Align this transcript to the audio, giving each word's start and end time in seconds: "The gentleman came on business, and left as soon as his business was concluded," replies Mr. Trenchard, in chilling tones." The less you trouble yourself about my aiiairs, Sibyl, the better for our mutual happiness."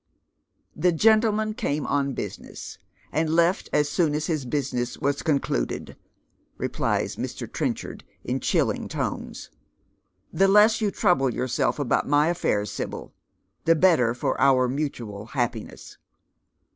"The 0.75 0.91
gentleman 0.91 1.53
came 1.53 1.85
on 1.85 2.13
business, 2.13 2.79
and 3.11 3.29
left 3.29 3.69
as 3.71 3.87
soon 3.87 4.15
as 4.15 4.25
his 4.25 4.45
business 4.47 4.97
was 4.97 5.21
concluded," 5.21 5.95
replies 6.57 7.17
Mr. 7.17 7.45
Trenchard, 7.47 8.03
in 8.23 8.39
chilling 8.39 8.87
tones." 8.87 9.51
The 10.33 10.47
less 10.47 10.81
you 10.81 10.89
trouble 10.89 11.31
yourself 11.31 11.77
about 11.77 12.09
my 12.09 12.29
aiiairs, 12.31 12.69
Sibyl, 12.69 13.13
the 13.65 13.75
better 13.75 14.15
for 14.15 14.41
our 14.41 14.67
mutual 14.67 15.27
happiness." 15.27 15.99